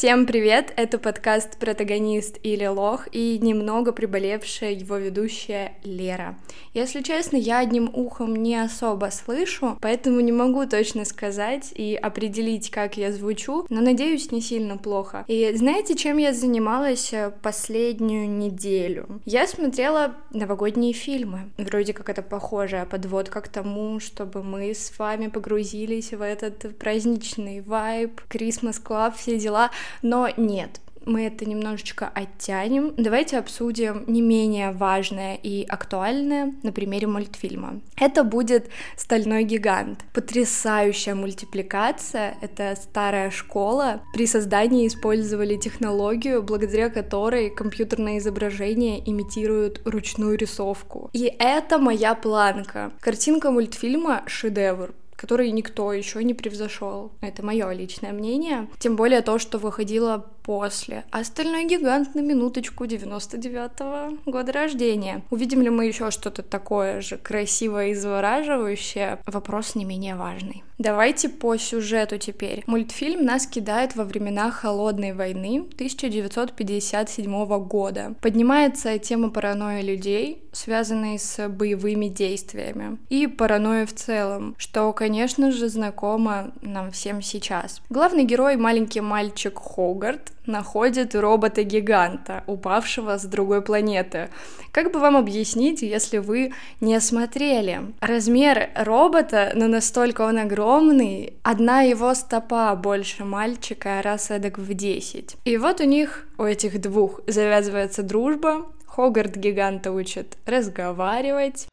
Всем 0.00 0.24
привет! 0.24 0.72
Это 0.76 0.98
подкаст 0.98 1.58
«Протагонист» 1.58 2.38
или 2.42 2.64
«Лох» 2.64 3.06
и 3.12 3.38
немного 3.38 3.92
приболевшая 3.92 4.70
его 4.70 4.96
ведущая 4.96 5.74
Лера. 5.84 6.38
Если 6.72 7.02
честно, 7.02 7.36
я 7.36 7.58
одним 7.58 7.90
ухом 7.92 8.34
не 8.34 8.56
особо 8.56 9.10
слышу, 9.12 9.76
поэтому 9.82 10.20
не 10.20 10.32
могу 10.32 10.64
точно 10.64 11.04
сказать 11.04 11.72
и 11.74 11.94
определить, 11.96 12.70
как 12.70 12.96
я 12.96 13.12
звучу, 13.12 13.66
но 13.68 13.82
надеюсь, 13.82 14.32
не 14.32 14.40
сильно 14.40 14.78
плохо. 14.78 15.26
И 15.28 15.52
знаете, 15.54 15.94
чем 15.94 16.16
я 16.16 16.32
занималась 16.32 17.12
э, 17.12 17.30
последнюю 17.42 18.26
неделю? 18.26 19.20
Я 19.26 19.46
смотрела 19.46 20.14
новогодние 20.30 20.94
фильмы. 20.94 21.50
Вроде 21.58 21.92
как 21.92 22.08
это 22.08 22.22
похожая 22.22 22.86
подводка 22.86 23.42
к 23.42 23.48
тому, 23.48 24.00
чтобы 24.00 24.42
мы 24.42 24.70
с 24.72 24.98
вами 24.98 25.26
погрузились 25.26 26.12
в 26.12 26.22
этот 26.22 26.78
праздничный 26.78 27.60
вайб, 27.60 28.22
Christmas 28.30 28.82
Club, 28.82 29.12
все 29.18 29.38
дела. 29.38 29.70
Но 30.02 30.28
нет, 30.36 30.80
мы 31.06 31.26
это 31.26 31.48
немножечко 31.48 32.10
оттянем. 32.14 32.94
Давайте 32.96 33.38
обсудим 33.38 34.04
не 34.06 34.20
менее 34.20 34.70
важное 34.70 35.34
и 35.42 35.64
актуальное 35.64 36.54
на 36.62 36.72
примере 36.72 37.06
мультфильма. 37.06 37.80
Это 37.96 38.22
будет 38.22 38.68
«Стальной 38.96 39.44
гигант». 39.44 40.04
Потрясающая 40.12 41.14
мультипликация, 41.14 42.36
это 42.42 42.76
старая 42.80 43.30
школа. 43.30 44.02
При 44.12 44.26
создании 44.26 44.86
использовали 44.86 45.56
технологию, 45.56 46.42
благодаря 46.42 46.90
которой 46.90 47.50
компьютерное 47.50 48.18
изображение 48.18 49.00
имитирует 49.10 49.80
ручную 49.84 50.36
рисовку. 50.36 51.10
И 51.12 51.34
это 51.38 51.78
моя 51.78 52.14
планка. 52.14 52.92
Картинка 53.00 53.50
мультфильма— 53.50 54.22
шедевр 54.26 54.92
который 55.20 55.50
никто 55.50 55.92
еще 55.92 56.24
не 56.24 56.32
превзошел. 56.32 57.12
Это 57.20 57.44
мое 57.44 57.70
личное 57.72 58.12
мнение. 58.12 58.70
Тем 58.78 58.96
более 58.96 59.20
то, 59.20 59.38
что 59.38 59.58
выходило 59.58 60.30
после. 60.42 61.04
Остальной 61.10 61.66
гигант 61.66 62.14
на 62.14 62.20
минуточку 62.20 62.84
99-го 62.84 64.30
года 64.30 64.52
рождения. 64.52 65.22
Увидим 65.30 65.62
ли 65.62 65.70
мы 65.70 65.86
еще 65.86 66.10
что-то 66.10 66.42
такое 66.42 67.00
же 67.00 67.16
красивое 67.16 67.88
и 67.88 67.94
завораживающее? 67.94 69.18
Вопрос 69.26 69.74
не 69.74 69.84
менее 69.84 70.16
важный. 70.16 70.64
Давайте 70.80 71.28
по 71.28 71.58
сюжету 71.58 72.16
теперь. 72.16 72.64
Мультфильм 72.66 73.22
нас 73.22 73.46
кидает 73.46 73.96
во 73.96 74.04
времена 74.04 74.50
Холодной 74.50 75.12
войны 75.12 75.66
1957 75.74 77.64
года. 77.66 78.14
Поднимается 78.22 78.98
тема 78.98 79.28
паранойи 79.28 79.82
людей, 79.82 80.42
связанной 80.52 81.18
с 81.18 81.48
боевыми 81.48 82.06
действиями, 82.06 82.96
и 83.10 83.26
паранойи 83.26 83.84
в 83.84 83.94
целом, 83.94 84.54
что, 84.56 84.90
конечно 84.94 85.52
же, 85.52 85.68
знакомо 85.68 86.52
нам 86.62 86.92
всем 86.92 87.20
сейчас. 87.20 87.82
Главный 87.90 88.24
герой— 88.24 88.56
маленький 88.56 89.02
мальчик 89.02 89.58
Хогарт, 89.58 90.32
находит 90.50 91.14
робота-гиганта, 91.14 92.44
упавшего 92.46 93.16
с 93.16 93.24
другой 93.24 93.62
планеты. 93.62 94.28
Как 94.72 94.92
бы 94.92 94.98
вам 94.98 95.16
объяснить, 95.16 95.82
если 95.82 96.18
вы 96.18 96.52
не 96.80 97.00
смотрели? 97.00 97.94
Размер 98.00 98.70
робота, 98.74 99.52
но 99.54 99.66
настолько 99.66 100.22
он 100.22 100.38
огромный, 100.38 101.34
одна 101.42 101.82
его 101.82 102.14
стопа 102.14 102.74
больше 102.76 103.24
мальчика 103.24 104.02
раз 104.02 104.30
эдак 104.30 104.58
в 104.58 104.74
10. 104.74 105.36
И 105.44 105.56
вот 105.56 105.80
у 105.80 105.84
них, 105.84 106.26
у 106.38 106.44
этих 106.44 106.80
двух, 106.80 107.20
завязывается 107.26 108.02
дружба, 108.02 108.66
Хогарт 108.86 109.36
гиганта 109.36 109.92
учит 109.92 110.36
разговаривать. 110.46 111.68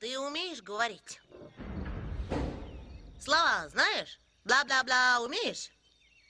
Ты 0.00 0.18
умеешь 0.18 0.62
говорить? 0.62 1.20
Слова 3.20 3.68
знаешь? 3.70 4.18
Бла-бла-бла 4.44 5.20
умеешь? 5.24 5.70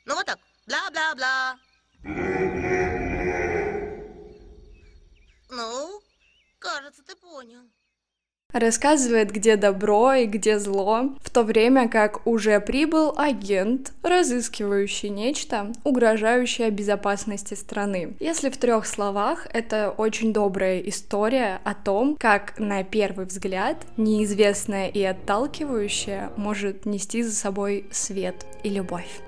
Ну 0.05 0.15
вот 0.15 0.27
так, 0.27 0.39
бла-бла-бла. 0.67 1.57
Ну, 5.51 6.01
кажется, 6.59 7.03
ты 7.07 7.15
понял. 7.17 7.63
Рассказывает, 8.53 9.31
где 9.31 9.57
добро 9.57 10.13
и 10.13 10.27
где 10.27 10.59
зло, 10.59 11.17
в 11.23 11.31
то 11.31 11.43
время 11.43 11.89
как 11.89 12.27
уже 12.27 12.61
прибыл 12.61 13.15
агент, 13.17 13.93
разыскивающий 14.03 15.09
нечто, 15.09 15.73
угрожающее 15.85 16.71
безопасности 16.71 17.55
страны. 17.55 18.15
Если 18.21 18.51
в 18.51 18.59
трех 18.59 18.85
словах, 18.87 19.47
это 19.55 19.91
очень 19.91 20.35
добрая 20.35 20.81
история 20.81 21.61
о 21.65 21.75
том, 21.75 22.17
как 22.19 22.59
на 22.59 22.85
первый 22.85 23.25
взгляд 23.25 23.79
неизвестное 23.97 24.89
и 24.89 25.03
отталкивающее 25.03 26.31
может 26.37 26.85
нести 26.85 27.23
за 27.23 27.35
собой 27.35 27.87
свет 27.91 28.45
и 28.63 28.69
любовь. 28.69 29.23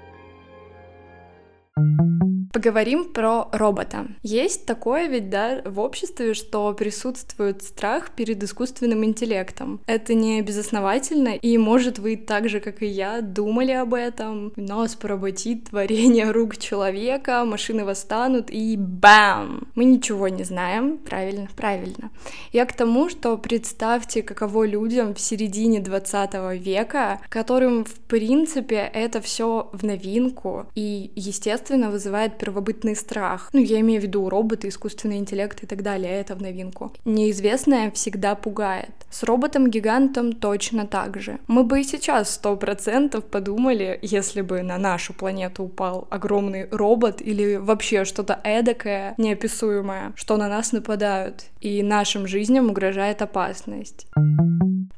Поговорим 2.54 3.06
про 3.06 3.48
робота. 3.50 4.06
Есть 4.22 4.64
такое 4.64 5.08
ведь, 5.08 5.28
да, 5.28 5.60
в 5.64 5.80
обществе, 5.80 6.34
что 6.34 6.72
присутствует 6.72 7.64
страх 7.64 8.12
перед 8.12 8.40
искусственным 8.44 9.04
интеллектом. 9.04 9.80
Это 9.86 10.14
не 10.14 10.40
безосновательно, 10.40 11.30
и, 11.34 11.58
может, 11.58 11.98
вы 11.98 12.16
так 12.16 12.48
же, 12.48 12.60
как 12.60 12.80
и 12.80 12.86
я, 12.86 13.22
думали 13.22 13.72
об 13.72 13.92
этом. 13.92 14.52
Нас 14.54 14.94
поработит 14.94 15.70
творение 15.70 16.30
рук 16.30 16.56
человека, 16.56 17.44
машины 17.44 17.84
восстанут, 17.84 18.52
и 18.52 18.76
бам! 18.76 19.66
Мы 19.74 19.84
ничего 19.84 20.28
не 20.28 20.44
знаем. 20.44 20.98
Правильно, 20.98 21.48
правильно. 21.56 22.12
Я 22.52 22.66
к 22.66 22.72
тому, 22.72 23.08
что 23.08 23.36
представьте, 23.36 24.22
каково 24.22 24.64
людям 24.64 25.16
в 25.16 25.20
середине 25.20 25.80
20 25.80 26.34
века, 26.62 27.20
которым, 27.28 27.84
в 27.84 27.98
принципе, 28.06 28.88
это 28.94 29.20
все 29.20 29.70
в 29.72 29.84
новинку, 29.84 30.66
и, 30.76 31.10
естественно, 31.16 31.90
вызывает 31.90 32.38
первобытный 32.44 32.94
страх. 32.94 33.48
Ну, 33.52 33.60
я 33.60 33.80
имею 33.80 34.00
в 34.00 34.04
виду 34.04 34.28
роботы, 34.28 34.68
искусственный 34.68 35.18
интеллект 35.18 35.62
и 35.62 35.66
так 35.66 35.82
далее, 35.82 36.12
это 36.20 36.34
в 36.34 36.42
новинку. 36.42 36.92
Неизвестное 37.04 37.90
всегда 37.90 38.34
пугает. 38.34 38.90
С 39.14 39.22
роботом-гигантом 39.22 40.32
точно 40.32 40.88
так 40.88 41.20
же. 41.20 41.38
Мы 41.46 41.62
бы 41.62 41.80
и 41.80 41.84
сейчас 41.84 42.34
сто 42.34 42.56
процентов 42.56 43.24
подумали, 43.24 44.00
если 44.02 44.40
бы 44.40 44.62
на 44.62 44.76
нашу 44.76 45.14
планету 45.14 45.62
упал 45.62 46.08
огромный 46.10 46.66
робот 46.72 47.22
или 47.22 47.54
вообще 47.54 48.04
что-то 48.04 48.40
эдакое, 48.42 49.14
неописуемое, 49.16 50.14
что 50.16 50.36
на 50.36 50.48
нас 50.48 50.72
нападают, 50.72 51.44
и 51.60 51.84
нашим 51.84 52.26
жизням 52.26 52.70
угрожает 52.70 53.22
опасность. 53.22 54.08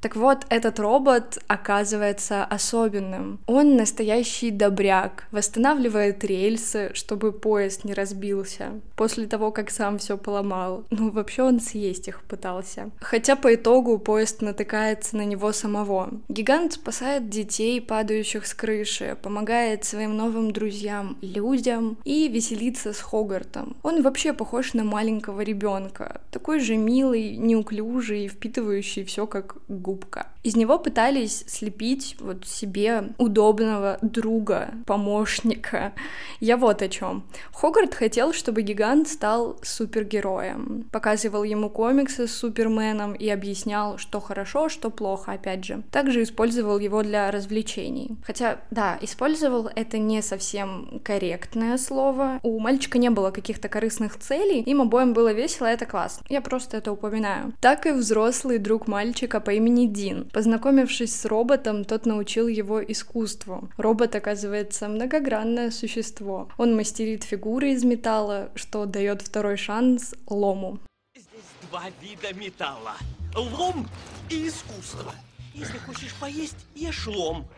Так 0.01 0.15
вот, 0.15 0.47
этот 0.51 0.79
робот 0.79 1.39
оказывается 1.49 2.45
особенным. 2.45 3.41
Он 3.47 3.77
настоящий 3.77 4.51
добряк, 4.51 5.27
восстанавливает 5.33 6.23
рельсы, 6.23 6.91
чтобы 6.95 7.33
поезд 7.33 7.85
не 7.85 7.93
разбился, 7.93 8.81
после 8.95 9.27
того, 9.27 9.51
как 9.51 9.71
сам 9.71 9.99
все 9.99 10.17
поломал. 10.17 10.85
Ну, 10.91 11.11
вообще 11.11 11.43
он 11.43 11.61
съесть 11.61 12.09
их 12.09 12.23
пытался. 12.23 12.91
Хотя 13.01 13.37
по 13.37 13.55
итогу 13.55 13.99
поезд 14.07 14.41
натыкается 14.41 15.17
на 15.17 15.25
него 15.25 15.51
самого. 15.51 16.13
Гигант 16.29 16.75
спасает 16.75 17.29
детей, 17.29 17.81
падающих 17.81 18.47
с 18.47 18.55
крыши, 18.55 19.19
помогает 19.21 19.85
своим 19.85 20.17
новым 20.17 20.53
друзьям, 20.53 21.19
людям 21.23 21.99
и 22.05 22.29
веселится 22.29 22.93
с 22.93 23.01
Хогартом. 23.01 23.77
Он 23.83 24.03
вообще 24.03 24.33
похож 24.33 24.75
на 24.75 24.85
маленького 24.85 25.41
ребенка, 25.41 26.21
такой 26.31 26.61
же 26.61 26.77
милый, 26.77 27.37
неуклюжий, 27.37 28.29
впитывающий 28.29 29.05
все 29.05 29.27
как 29.27 29.57
губка. 29.67 30.29
Из 30.47 30.55
него 30.55 30.79
пытались 30.79 31.43
слепить 31.49 32.15
вот 32.21 32.47
себе 32.47 33.09
удобного 33.19 33.99
друга, 34.01 34.75
помощника. 34.87 35.93
Я 36.39 36.57
вот 36.57 36.83
о 36.83 36.89
чем. 36.89 37.25
Хогарт 37.53 37.95
хотел, 37.95 38.33
чтобы 38.33 38.63
гигант 38.63 39.09
стал 39.09 39.59
супергероем. 39.65 40.85
Показывал 40.93 41.43
ему 41.43 41.69
комиксы 41.69 42.29
с 42.29 42.37
Суперменом 42.37 43.15
и 43.15 43.29
объяснял, 43.29 43.99
что 43.99 44.21
хорошо, 44.21 44.69
что 44.69 44.89
плохо, 44.89 45.33
опять 45.33 45.65
же. 45.65 45.83
Также 45.91 46.23
использовал 46.23 46.79
его 46.79 47.03
для 47.03 47.33
развлечений. 47.33 48.17
Хотя, 48.25 48.61
да, 48.71 48.99
использовал 49.01 49.69
это 49.75 49.99
не 49.99 50.23
совсем 50.23 51.01
корректное 51.03 51.77
слово. 51.77 52.39
У 52.45 52.61
мальчика 52.61 52.99
не 52.99 53.11
было 53.11 53.33
каких-то 53.33 53.69
корыстных 53.69 54.17
целей, 54.17 54.61
им 54.61 54.81
обоим 54.81 55.13
было 55.13 55.33
весело, 55.33 55.67
это 55.67 55.87
классно. 55.87 56.25
Я 56.29 56.41
просто 56.41 56.77
это 56.77 56.93
упоминаю. 56.93 57.53
Так 57.61 57.87
и 57.87 57.91
взрослый 57.91 58.59
друг 58.59 58.87
мальчика 58.87 59.41
по 59.41 59.51
имени 59.51 59.87
Дин. 59.87 60.31
Познакомившись 60.37 61.19
с 61.19 61.25
роботом, 61.25 61.87
тот 61.87 62.05
научил 62.05 62.47
его 62.47 62.85
искусству. 62.85 63.71
Робот, 63.79 64.15
оказывается, 64.15 64.87
многогранное 64.87 65.71
существо. 65.71 66.51
Он 66.59 66.77
мастерит 66.77 67.25
фигуры 67.25 67.71
из 67.71 67.85
металла, 67.85 68.51
что 68.55 68.85
дает 68.85 69.23
второй 69.23 69.57
шанс 69.57 70.15
лому. 70.27 70.79
Здесь 71.15 71.27
два 71.71 71.85
вида 72.03 72.35
металла. 72.35 72.97
Лом 73.35 73.89
и 74.29 74.49
искусство. 74.49 75.15
Если 75.55 75.79
хочешь 75.79 76.15
поесть, 76.21 76.67
ешь 76.75 77.07
лом. 77.07 77.49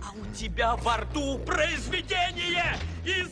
А 0.00 0.12
у 0.12 0.32
тебя 0.32 0.76
во 0.76 0.98
рту 0.98 1.40
произведение 1.44 2.76
искусства! 3.04 3.27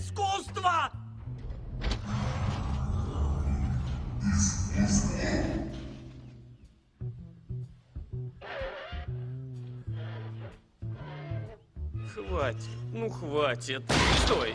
Хватит, 12.47 12.69
ну 12.93 13.11
хватит. 13.11 13.83
Стой. 14.25 14.55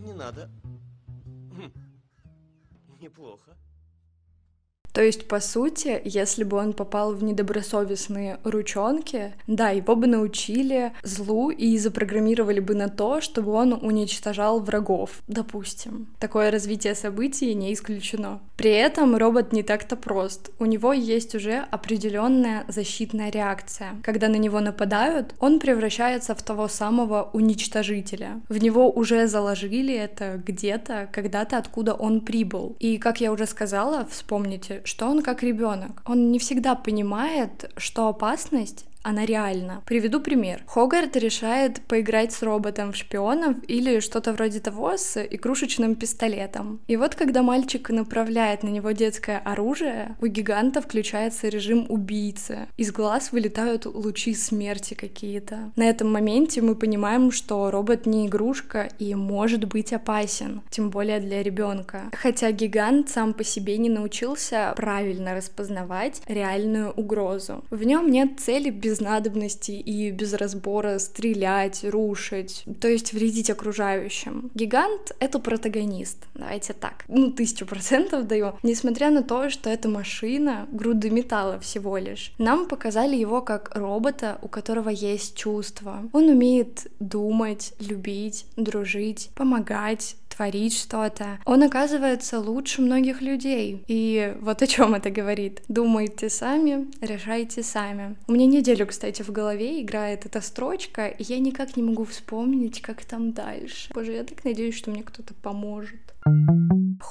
Не, 0.00 0.12
надо. 0.12 0.50
Хм. 1.56 1.72
Неплохо. 3.00 3.56
То 4.92 5.02
есть, 5.02 5.26
по 5.26 5.40
сути, 5.40 6.00
если 6.04 6.44
бы 6.44 6.56
он 6.58 6.72
попал 6.72 7.14
в 7.14 7.24
недобросовестные 7.24 8.38
ручонки, 8.44 9.32
да, 9.46 9.70
его 9.70 9.96
бы 9.96 10.06
научили 10.06 10.92
злу 11.02 11.50
и 11.50 11.78
запрограммировали 11.78 12.60
бы 12.60 12.74
на 12.74 12.88
то, 12.88 13.20
чтобы 13.20 13.52
он 13.52 13.72
уничтожал 13.72 14.60
врагов, 14.60 15.22
допустим. 15.28 16.08
Такое 16.18 16.50
развитие 16.50 16.94
событий 16.94 17.54
не 17.54 17.72
исключено. 17.72 18.40
При 18.56 18.70
этом 18.70 19.16
робот 19.16 19.52
не 19.52 19.62
так-то 19.62 19.96
прост. 19.96 20.50
У 20.58 20.66
него 20.66 20.92
есть 20.92 21.34
уже 21.34 21.64
определенная 21.70 22.64
защитная 22.68 23.30
реакция. 23.30 23.96
Когда 24.02 24.28
на 24.28 24.36
него 24.36 24.60
нападают, 24.60 25.34
он 25.40 25.58
превращается 25.58 26.34
в 26.34 26.42
того 26.42 26.68
самого 26.68 27.30
уничтожителя. 27.32 28.40
В 28.48 28.58
него 28.58 28.90
уже 28.90 29.26
заложили 29.26 29.94
это 29.94 30.40
где-то, 30.46 31.08
когда-то, 31.12 31.58
откуда 31.58 31.94
он 31.94 32.20
прибыл. 32.20 32.76
И, 32.78 32.98
как 32.98 33.20
я 33.20 33.32
уже 33.32 33.46
сказала, 33.46 34.06
вспомните, 34.10 34.81
что 34.84 35.08
он 35.08 35.22
как 35.22 35.42
ребенок. 35.42 36.02
Он 36.06 36.30
не 36.30 36.38
всегда 36.38 36.74
понимает, 36.74 37.70
что 37.76 38.08
опасность 38.08 38.86
она 39.02 39.24
реальна. 39.24 39.82
Приведу 39.86 40.20
пример. 40.20 40.62
Хогарт 40.66 41.16
решает 41.16 41.80
поиграть 41.82 42.32
с 42.32 42.42
роботом 42.42 42.92
в 42.92 42.96
шпионов 42.96 43.56
или 43.68 44.00
что-то 44.00 44.32
вроде 44.32 44.60
того 44.60 44.96
с 44.96 45.22
игрушечным 45.22 45.94
пистолетом. 45.94 46.80
И 46.86 46.96
вот 46.96 47.14
когда 47.14 47.42
мальчик 47.42 47.90
направляет 47.90 48.62
на 48.62 48.68
него 48.68 48.92
детское 48.92 49.38
оружие, 49.38 50.16
у 50.20 50.26
гиганта 50.26 50.80
включается 50.80 51.48
режим 51.48 51.86
убийцы. 51.88 52.68
Из 52.76 52.92
глаз 52.92 53.32
вылетают 53.32 53.86
лучи 53.86 54.34
смерти 54.34 54.94
какие-то. 54.94 55.72
На 55.76 55.84
этом 55.84 56.12
моменте 56.12 56.62
мы 56.62 56.74
понимаем, 56.74 57.30
что 57.32 57.70
робот 57.70 58.06
не 58.06 58.26
игрушка 58.26 58.88
и 58.98 59.14
может 59.14 59.64
быть 59.64 59.92
опасен, 59.92 60.62
тем 60.70 60.90
более 60.90 61.20
для 61.20 61.42
ребенка. 61.42 62.10
Хотя 62.12 62.50
гигант 62.52 63.08
сам 63.08 63.34
по 63.34 63.44
себе 63.44 63.78
не 63.78 63.88
научился 63.88 64.72
правильно 64.76 65.34
распознавать 65.34 66.22
реальную 66.26 66.90
угрозу. 66.92 67.64
В 67.70 67.82
нем 67.84 68.10
нет 68.10 68.38
цели 68.38 68.70
без 68.70 68.91
без 68.92 69.00
надобности 69.00 69.70
и 69.70 70.10
без 70.10 70.34
разбора 70.34 70.98
стрелять, 70.98 71.82
рушить, 71.82 72.64
то 72.78 72.88
есть 72.88 73.14
вредить 73.14 73.48
окружающим. 73.48 74.50
Гигант— 74.54 75.12
это 75.18 75.38
протагонист, 75.38 76.18
давайте 76.34 76.74
так, 76.74 77.06
ну, 77.08 77.32
тысячу 77.32 77.64
процентов 77.64 78.26
даю. 78.26 78.52
Несмотря 78.62 79.10
на 79.10 79.22
то, 79.22 79.48
что 79.48 79.70
это 79.70 79.88
машина, 79.88 80.68
груды 80.70 81.08
металла 81.08 81.58
всего 81.58 81.96
лишь, 81.96 82.34
нам 82.36 82.68
показали 82.68 83.16
его 83.16 83.40
как 83.40 83.74
робота, 83.74 84.38
у 84.42 84.48
которого 84.48 84.90
есть 84.90 85.36
чувства. 85.36 86.02
Он 86.12 86.28
умеет 86.28 86.88
думать, 87.00 87.72
любить, 87.80 88.44
дружить, 88.56 89.30
помогать, 89.34 90.16
творить 90.34 90.76
что-то, 90.76 91.38
он 91.44 91.62
оказывается 91.62 92.40
лучше 92.40 92.82
многих 92.82 93.22
людей. 93.22 93.84
И 93.88 94.34
вот 94.40 94.62
о 94.62 94.66
чем 94.66 94.94
это 94.94 95.10
говорит. 95.10 95.62
Думайте 95.68 96.28
сами, 96.28 96.86
решайте 97.00 97.62
сами. 97.62 98.16
У 98.26 98.32
меня 98.32 98.46
неделю, 98.46 98.86
кстати, 98.86 99.22
в 99.22 99.30
голове 99.30 99.82
играет 99.82 100.26
эта 100.26 100.40
строчка, 100.40 101.06
и 101.06 101.22
я 101.22 101.38
никак 101.38 101.76
не 101.76 101.82
могу 101.82 102.04
вспомнить, 102.04 102.80
как 102.80 103.04
там 103.04 103.32
дальше. 103.32 103.90
Боже, 103.94 104.12
я 104.12 104.24
так 104.24 104.44
надеюсь, 104.44 104.76
что 104.76 104.90
мне 104.90 105.02
кто-то 105.02 105.34
поможет. 105.34 106.00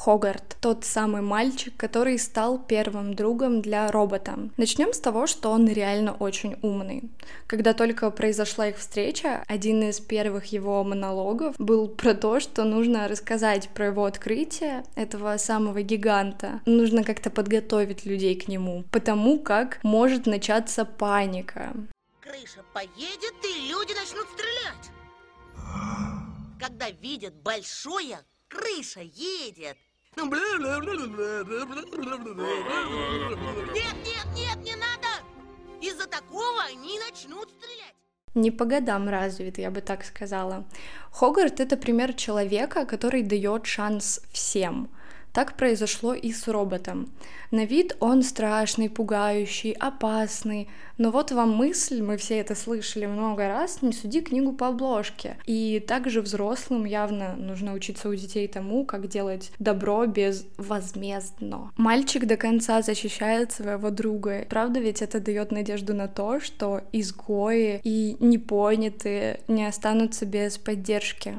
Хогарт, 0.03 0.57
тот 0.61 0.83
самый 0.83 1.21
мальчик, 1.21 1.77
который 1.77 2.17
стал 2.17 2.57
первым 2.57 3.13
другом 3.13 3.61
для 3.61 3.91
робота. 3.91 4.49
Начнем 4.57 4.93
с 4.93 4.99
того, 4.99 5.27
что 5.27 5.51
он 5.51 5.67
реально 5.67 6.13
очень 6.13 6.57
умный. 6.63 7.11
Когда 7.45 7.75
только 7.75 8.09
произошла 8.09 8.69
их 8.69 8.77
встреча, 8.77 9.43
один 9.47 9.83
из 9.83 9.99
первых 9.99 10.45
его 10.45 10.83
монологов 10.83 11.55
был 11.59 11.87
про 11.87 12.15
то, 12.15 12.39
что 12.39 12.63
нужно 12.63 13.07
рассказать 13.07 13.69
про 13.69 13.85
его 13.85 14.05
открытие, 14.05 14.83
этого 14.95 15.37
самого 15.37 15.83
гиганта. 15.83 16.61
Нужно 16.65 17.03
как-то 17.03 17.29
подготовить 17.29 18.03
людей 18.03 18.33
к 18.33 18.47
нему, 18.47 18.85
потому 18.91 19.37
как 19.37 19.77
может 19.83 20.25
начаться 20.25 20.83
паника. 20.83 21.75
Крыша 22.21 22.63
поедет, 22.73 23.35
и 23.43 23.69
люди 23.69 23.93
начнут 23.93 24.25
стрелять. 24.33 24.89
Когда 26.59 26.89
видят 26.89 27.35
большое 27.43 28.17
крыша 28.51 29.01
едет. 29.01 29.77
Нет, 33.73 33.95
нет, 34.05 34.27
нет, 34.35 34.57
не 34.63 34.75
надо! 34.75 35.07
Из-за 35.81 36.07
такого 36.07 36.63
они 36.69 36.99
начнут 36.99 37.49
стрелять. 37.49 37.95
Не 38.35 38.51
по 38.51 38.65
годам 38.65 39.09
развит, 39.09 39.57
я 39.57 39.71
бы 39.71 39.81
так 39.81 40.03
сказала. 40.03 40.65
Хогарт— 41.11 41.59
это 41.61 41.77
пример 41.77 42.13
человека, 42.13 42.85
который 42.85 43.23
дает 43.23 43.65
шанс 43.65 44.21
всем— 44.31 44.89
так 45.33 45.55
произошло 45.55 46.13
и 46.13 46.31
с 46.31 46.47
роботом. 46.47 47.09
На 47.51 47.65
вид 47.65 47.95
он 47.99 48.23
страшный, 48.23 48.89
пугающий, 48.89 49.71
опасный, 49.71 50.69
но 50.97 51.11
вот 51.11 51.31
вам 51.31 51.51
мысль, 51.55 52.01
мы 52.01 52.17
все 52.17 52.37
это 52.37 52.53
слышали 52.53 53.07
много 53.07 53.47
раз, 53.47 53.81
не 53.81 53.91
суди 53.91 54.21
книгу 54.21 54.53
по 54.53 54.67
обложке. 54.67 55.37
И 55.45 55.83
также 55.85 56.21
взрослым 56.21 56.85
явно 56.85 57.35
нужно 57.35 57.73
учиться 57.73 58.07
у 58.07 58.15
детей 58.15 58.47
тому, 58.47 58.85
как 58.85 59.07
делать 59.07 59.51
добро 59.57 60.05
без 60.05 60.45
возмездно. 60.57 61.71
Мальчик 61.75 62.25
до 62.25 62.37
конца 62.37 62.81
защищает 62.81 63.51
своего 63.51 63.89
друга. 63.89 64.45
Правда 64.49 64.79
ведь 64.79 65.01
это 65.01 65.19
дает 65.19 65.51
надежду 65.51 65.93
на 65.93 66.07
то, 66.07 66.39
что 66.39 66.81
изгои 66.91 67.81
и 67.83 68.15
непонятые 68.19 69.39
не 69.47 69.65
останутся 69.65 70.25
без 70.25 70.57
поддержки. 70.57 71.35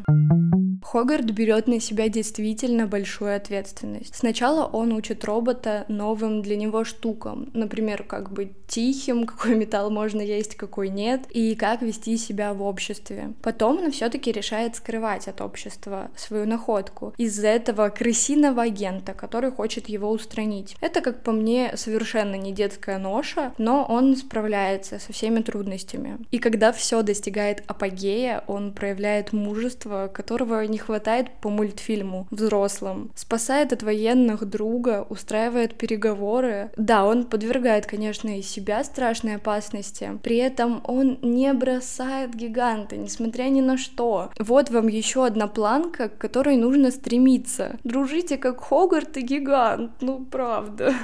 Хогарт 0.82 1.30
берет 1.30 1.66
на 1.66 1.80
себя 1.80 2.08
действительно 2.08 2.86
большую 2.86 3.36
ответственность. 3.36 4.14
Сначала 4.14 4.66
он 4.66 4.92
учит 4.92 5.24
робота 5.24 5.84
новым 5.88 6.42
для 6.42 6.56
него 6.56 6.84
штукам, 6.84 7.50
например, 7.54 8.02
как 8.02 8.32
быть 8.32 8.52
тихим, 8.66 9.26
какой 9.26 9.54
металл 9.54 9.90
можно 9.90 10.20
есть, 10.20 10.56
какой 10.56 10.88
нет, 10.88 11.22
и 11.30 11.54
как 11.54 11.82
вести 11.82 12.16
себя 12.16 12.54
в 12.54 12.62
обществе. 12.62 13.32
Потом 13.42 13.78
он 13.78 13.90
все-таки 13.90 14.32
решает 14.32 14.76
скрывать 14.76 15.28
от 15.28 15.40
общества 15.40 16.10
свою 16.16 16.46
находку 16.46 17.14
из-за 17.16 17.48
этого 17.48 17.88
крысиного 17.88 18.62
агента, 18.62 19.14
который 19.14 19.50
хочет 19.50 19.88
его 19.88 20.10
устранить. 20.10 20.76
Это, 20.80 21.00
как 21.00 21.22
по 21.22 21.32
мне, 21.32 21.72
совершенно 21.76 22.34
не 22.36 22.52
детская 22.52 22.98
ноша, 22.98 23.52
но 23.58 23.84
он 23.88 24.16
справляется 24.16 24.98
со 24.98 25.12
всеми 25.12 25.40
трудностями. 25.40 26.18
И 26.30 26.38
когда 26.38 26.72
все 26.72 27.02
достигает 27.02 27.62
апогея, 27.66 28.44
он 28.46 28.72
проявляет 28.72 29.32
мужество, 29.32 30.10
которого 30.12 30.64
не 30.72 30.78
хватает 30.78 31.28
по 31.40 31.50
мультфильму 31.50 32.26
взрослым. 32.30 33.12
Спасает 33.14 33.72
от 33.72 33.82
военных 33.82 34.44
друга, 34.46 35.06
устраивает 35.08 35.74
переговоры. 35.74 36.70
Да, 36.76 37.04
он 37.04 37.24
подвергает, 37.24 37.86
конечно, 37.86 38.38
и 38.38 38.42
себя 38.42 38.82
страшной 38.82 39.36
опасности. 39.36 40.18
При 40.22 40.38
этом 40.38 40.82
он 40.84 41.18
не 41.22 41.52
бросает 41.52 42.34
гиганта, 42.34 42.96
несмотря 42.96 43.44
ни 43.44 43.60
на 43.60 43.76
что. 43.76 44.30
Вот 44.38 44.70
вам 44.70 44.88
еще 44.88 45.26
одна 45.26 45.46
планка, 45.46 46.08
к 46.08 46.18
которой 46.18 46.56
нужно 46.56 46.90
стремиться. 46.90 47.76
Дружите 47.84 48.38
как 48.38 48.60
Хогарт 48.60 49.16
и 49.18 49.20
гигант, 49.20 49.92
ну 50.00 50.24
правда. 50.24 50.94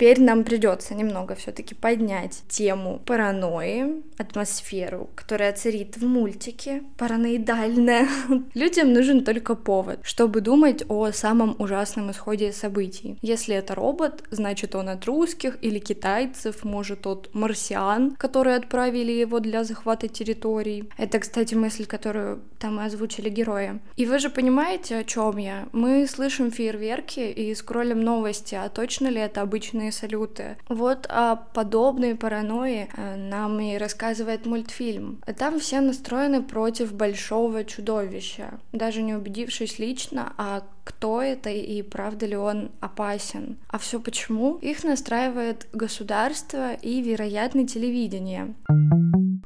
Теперь 0.00 0.22
нам 0.22 0.44
придется 0.44 0.94
немного 0.94 1.34
все-таки 1.34 1.74
поднять 1.74 2.42
тему 2.48 3.02
паранойи, 3.04 4.02
атмосферу, 4.16 5.10
которая 5.14 5.52
царит 5.52 5.98
в 5.98 6.06
мультике, 6.06 6.84
параноидальная. 6.96 8.08
Людям 8.54 8.94
нужен 8.94 9.24
только 9.24 9.54
повод, 9.54 9.98
чтобы 10.02 10.40
думать 10.40 10.84
о 10.88 11.10
самом 11.12 11.54
ужасном 11.58 12.12
исходе 12.12 12.50
событий. 12.50 13.18
Если 13.20 13.54
это 13.54 13.74
робот, 13.74 14.24
значит 14.30 14.74
он 14.74 14.88
от 14.88 15.04
русских 15.04 15.58
или 15.60 15.78
китайцев, 15.78 16.64
может 16.64 17.06
от 17.06 17.28
марсиан, 17.34 18.12
которые 18.12 18.56
отправили 18.56 19.12
его 19.12 19.38
для 19.38 19.64
захвата 19.64 20.08
территорий. 20.08 20.88
Это, 20.96 21.18
кстати, 21.18 21.54
мысль, 21.54 21.84
которую 21.84 22.40
там 22.58 22.80
и 22.80 22.84
озвучили 22.84 23.28
герои. 23.28 23.80
И 23.96 24.06
вы 24.06 24.18
же 24.18 24.30
понимаете, 24.30 24.96
о 24.96 25.04
чем 25.04 25.36
я? 25.36 25.68
Мы 25.72 26.06
слышим 26.06 26.50
фейерверки 26.50 27.20
и 27.20 27.54
скроллим 27.54 28.00
новости, 28.00 28.54
а 28.54 28.70
точно 28.70 29.08
ли 29.08 29.20
это 29.20 29.42
обычно 29.42 29.89
обычные 29.90 29.92
салюты. 29.92 30.56
Вот 30.68 31.06
о 31.08 31.36
подобной 31.36 32.14
паранойи 32.14 32.88
э, 32.96 33.16
нам 33.16 33.60
и 33.60 33.76
рассказывает 33.76 34.46
мультфильм. 34.46 35.20
Там 35.38 35.58
все 35.58 35.80
настроены 35.80 36.42
против 36.42 36.92
большого 36.94 37.64
чудовища, 37.64 38.58
даже 38.72 39.02
не 39.02 39.14
убедившись 39.14 39.78
лично, 39.78 40.32
а 40.36 40.62
кто 40.84 41.22
это 41.22 41.50
и 41.50 41.82
правда 41.82 42.26
ли 42.26 42.36
он 42.36 42.70
опасен. 42.80 43.56
А 43.68 43.78
все 43.78 44.00
почему? 44.00 44.58
Их 44.62 44.84
настраивает 44.84 45.66
государство 45.72 46.72
и, 46.72 47.02
вероятно, 47.02 47.66
телевидение. 47.66 48.54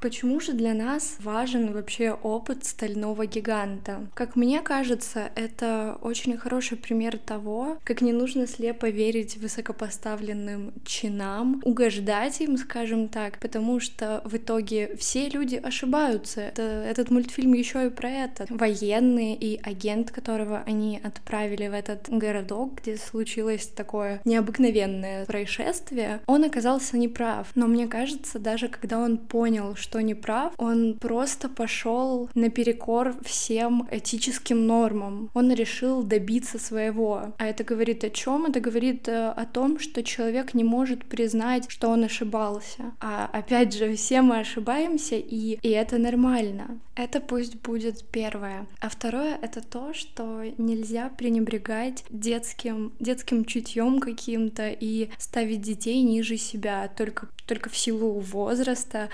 Почему 0.05 0.39
же 0.39 0.53
для 0.53 0.75
нас 0.75 1.17
важен 1.21 1.73
вообще 1.73 2.11
опыт 2.11 2.67
стального 2.67 3.25
гиганта? 3.25 4.07
Как 4.13 4.37
мне 4.37 4.61
кажется, 4.61 5.31
это 5.35 5.97
очень 6.03 6.37
хороший 6.37 6.77
пример 6.77 7.17
того, 7.17 7.79
как 7.85 8.03
не 8.03 8.13
нужно 8.13 8.47
слепо 8.47 8.91
верить 8.91 9.39
высокопоставленным 9.39 10.75
чинам, 10.85 11.63
угождать 11.65 12.43
им, 12.43 12.59
скажем 12.59 13.09
так, 13.09 13.39
потому 13.39 13.81
что 13.81 14.21
в 14.27 14.37
итоге 14.37 14.95
все 14.99 15.31
люди 15.31 15.57
ошибаются. 15.57 16.43
Это, 16.43 16.63
этот 16.63 17.11
мультфильм 17.11 17.55
еще 17.55 17.87
и 17.87 17.89
про 17.89 18.11
это. 18.11 18.47
Военные 18.51 19.35
и 19.35 19.59
агент, 19.63 20.11
которого 20.11 20.65
они 20.67 21.01
отправили 21.03 21.69
в 21.69 21.73
этот 21.73 22.11
городок, 22.11 22.83
где 22.83 22.99
случилось 22.99 23.69
такое 23.69 24.21
необыкновенное 24.27 25.25
происшествие, 25.25 26.21
он 26.27 26.45
оказался 26.45 26.99
неправ. 26.99 27.49
Но 27.55 27.67
мне 27.69 27.89
кажется, 27.89 28.39
даже 28.39 28.69
когда 28.69 28.99
он 28.99 29.17
понял, 29.17 29.75
что 29.77 29.94
неправ, 30.01 30.53
он 30.59 30.99
просто 31.01 31.49
пошел 31.49 32.29
наперекор 32.35 33.15
всем 33.23 33.89
этическим 33.91 34.67
нормам. 34.67 35.31
Он 35.35 35.53
решил 35.53 36.03
добиться 36.03 36.59
своего. 36.59 37.35
А 37.39 37.47
это 37.47 37.65
говорит 37.65 38.05
о 38.05 38.11
чем? 38.11 38.47
Это 38.47 38.61
говорит 38.61 39.09
э, 39.09 39.29
о 39.29 39.45
том, 39.47 39.79
что 39.79 40.03
человек 40.03 40.55
не 40.55 40.65
может 40.65 41.05
признать, 41.05 41.71
что 41.71 41.89
он 41.89 42.05
ошибался. 42.05 42.93
А 43.01 43.29
опять 43.33 43.75
же, 43.75 43.95
все 43.95 44.23
мы 44.23 44.41
ошибаемся, 44.41 45.17
и, 45.17 45.59
и 45.63 45.69
это 45.71 45.99
нормально. 45.99 46.81
Это 46.97 47.21
пусть 47.21 47.57
будет 47.61 48.05
первое. 48.05 48.67
А 48.81 48.89
второе— 48.89 49.39
это 49.43 49.61
то, 49.61 49.93
что 49.95 50.45
нельзя 50.59 51.09
пренебрегать 51.09 52.05
детским, 52.09 52.93
детским 53.01 53.45
чутьем 53.45 53.99
каким-то 53.99 54.69
и 54.69 55.11
ставить 55.19 55.61
детей 55.61 56.03
ниже 56.03 56.37
себя 56.37 56.89
только, 56.97 57.29
только 57.47 57.69
в 57.69 57.77
силу 57.77 58.21
возраста. 58.21 59.09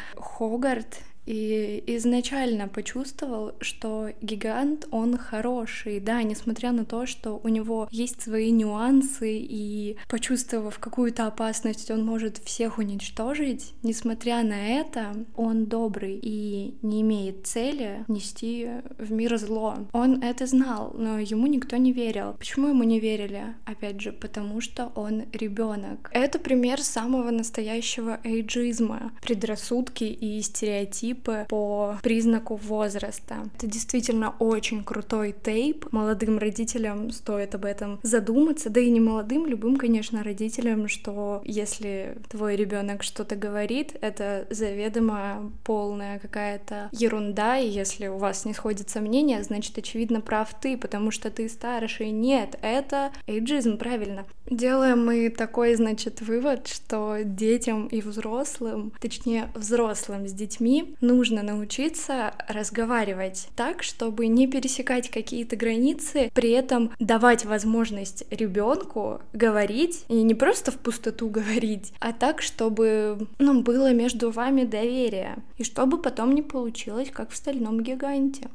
Хогарт 0.60 1.00
и 1.26 1.82
изначально 1.86 2.68
почувствовал, 2.68 3.52
что 3.60 4.10
гигант, 4.20 4.86
он 4.90 5.16
хороший, 5.16 6.00
да, 6.00 6.22
несмотря 6.22 6.72
на 6.72 6.84
то, 6.84 7.06
что 7.06 7.40
у 7.42 7.48
него 7.48 7.88
есть 7.90 8.22
свои 8.22 8.50
нюансы, 8.50 9.38
и 9.38 9.96
почувствовав 10.08 10.78
какую-то 10.78 11.26
опасность, 11.26 11.90
он 11.90 12.04
может 12.04 12.38
всех 12.38 12.78
уничтожить, 12.78 13.74
несмотря 13.82 14.42
на 14.42 14.80
это, 14.80 15.12
он 15.36 15.66
добрый 15.66 16.18
и 16.20 16.78
не 16.82 17.02
имеет 17.02 17.46
цели 17.46 18.04
нести 18.08 18.68
в 18.98 19.12
мир 19.12 19.36
зло. 19.38 19.76
Он 19.92 20.22
это 20.22 20.46
знал, 20.46 20.94
но 20.96 21.18
ему 21.18 21.46
никто 21.46 21.76
не 21.76 21.92
верил. 21.92 22.34
Почему 22.38 22.68
ему 22.68 22.82
не 22.82 23.00
верили? 23.00 23.54
Опять 23.64 24.00
же, 24.00 24.12
потому 24.12 24.60
что 24.60 24.92
он 24.94 25.24
ребенок. 25.32 26.10
Это 26.12 26.38
пример 26.38 26.80
самого 26.80 27.30
настоящего 27.30 28.18
эйджизма, 28.24 29.12
предрассудки 29.22 30.04
и 30.04 30.40
стереотипы 30.42 31.09
типы 31.10 31.46
по 31.48 31.98
признаку 32.02 32.54
возраста. 32.54 33.36
Это 33.56 33.66
действительно 33.66 34.34
очень 34.38 34.84
крутой 34.84 35.34
тейп. 35.42 35.86
Молодым 35.90 36.38
родителям 36.38 37.10
стоит 37.10 37.54
об 37.54 37.64
этом 37.64 37.98
задуматься, 38.02 38.70
да 38.70 38.80
и 38.80 38.90
не 38.90 39.00
молодым, 39.00 39.46
любым, 39.46 39.76
конечно, 39.76 40.22
родителям, 40.22 40.86
что 40.86 41.42
если 41.44 42.18
твой 42.28 42.54
ребенок 42.54 43.02
что-то 43.02 43.34
говорит, 43.34 43.96
это 44.00 44.46
заведомо 44.50 45.50
полная 45.64 46.20
какая-то 46.20 46.88
ерунда, 46.92 47.58
и 47.58 47.68
если 47.68 48.06
у 48.06 48.18
вас 48.18 48.44
не 48.44 48.54
сходится 48.54 49.00
мнение, 49.00 49.42
значит, 49.42 49.76
очевидно, 49.78 50.20
прав 50.20 50.48
ты, 50.60 50.76
потому 50.76 51.10
что 51.10 51.30
ты 51.30 51.48
старший. 51.48 52.10
Нет, 52.10 52.56
это 52.62 53.10
эйджизм, 53.26 53.78
правильно. 53.78 54.26
Делаем 54.48 55.04
мы 55.04 55.30
такой, 55.30 55.74
значит, 55.74 56.20
вывод, 56.20 56.66
что 56.66 57.18
детям 57.24 57.86
и 57.86 58.00
взрослым, 58.00 58.92
точнее, 59.00 59.48
взрослым 59.54 60.26
с 60.26 60.32
детьми 60.32 60.96
нужно 61.00 61.42
научиться 61.42 62.34
разговаривать 62.48 63.48
так, 63.56 63.82
чтобы 63.82 64.26
не 64.26 64.46
пересекать 64.46 65.10
какие-то 65.10 65.56
границы, 65.56 66.30
при 66.34 66.50
этом 66.50 66.90
давать 66.98 67.44
возможность 67.44 68.24
ребенку 68.30 69.20
говорить, 69.32 70.04
и 70.08 70.22
не 70.22 70.34
просто 70.34 70.70
в 70.70 70.76
пустоту 70.76 71.28
говорить, 71.30 71.92
а 72.00 72.12
так, 72.12 72.42
чтобы 72.42 73.28
ну, 73.38 73.62
было 73.62 73.92
между 73.92 74.30
вами 74.30 74.64
доверие, 74.64 75.38
и 75.58 75.64
чтобы 75.64 76.00
потом 76.00 76.34
не 76.34 76.42
получилось, 76.42 77.10
как 77.10 77.30
в 77.30 77.36
стальном 77.36 77.82
гиганте. 77.82 78.48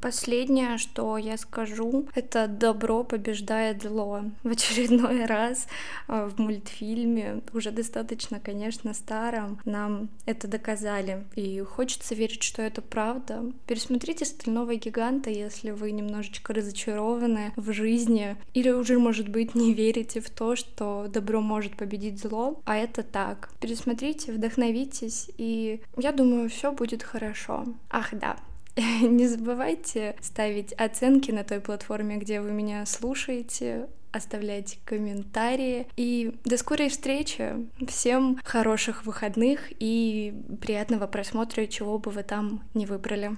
Последнее, 0.00 0.78
что 0.78 1.16
я 1.16 1.36
скажу, 1.36 2.08
это 2.14 2.48
добро 2.48 3.04
побеждает 3.04 3.82
зло. 3.82 4.22
В 4.42 4.48
очередной 4.48 5.24
раз 5.26 5.68
э, 6.08 6.28
в 6.28 6.40
мультфильме, 6.40 7.40
уже 7.52 7.70
достаточно, 7.70 8.40
конечно, 8.40 8.94
старом, 8.94 9.60
нам 9.64 10.08
это 10.26 10.48
доказали. 10.48 11.24
И 11.34 11.60
хочется 11.60 12.14
верить, 12.14 12.42
что 12.42 12.62
это 12.62 12.82
правда. 12.82 13.44
Пересмотрите 13.66 14.24
«Стального 14.24 14.74
гиганта», 14.74 15.30
если 15.30 15.70
вы 15.70 15.92
немножечко 15.92 16.52
разочарованы 16.52 17.52
в 17.56 17.72
жизни, 17.72 18.36
или 18.54 18.70
уже, 18.70 18.98
может 18.98 19.28
быть, 19.28 19.54
не 19.54 19.74
верите 19.74 20.20
в 20.20 20.30
то, 20.30 20.56
что 20.56 21.06
добро 21.08 21.40
может 21.40 21.76
победить 21.76 22.20
зло, 22.20 22.60
а 22.64 22.76
это 22.76 23.02
так. 23.02 23.50
Пересмотрите, 23.60 24.32
вдохновитесь, 24.32 25.30
и 25.38 25.82
я 25.96 26.12
думаю, 26.12 26.50
все 26.50 26.72
будет 26.72 27.02
хорошо. 27.02 27.66
Ах, 27.90 28.10
да, 28.12 28.36
Не 29.02 29.26
забывайте 29.26 30.16
ставить 30.20 30.72
оценки 30.74 31.30
на 31.30 31.44
той 31.44 31.60
платформе, 31.60 32.16
где 32.16 32.40
вы 32.40 32.52
меня 32.52 32.86
слушаете, 32.86 33.88
оставлять 34.12 34.78
комментарии. 34.84 35.86
И 35.96 36.34
до 36.44 36.56
скорой 36.56 36.88
встречи. 36.88 37.54
Всем 37.86 38.38
хороших 38.44 39.04
выходных 39.04 39.72
и 39.78 40.34
приятного 40.60 41.06
просмотра, 41.06 41.66
чего 41.66 41.98
бы 41.98 42.10
вы 42.10 42.22
там 42.22 42.62
не 42.74 42.86
выбрали. 42.86 43.36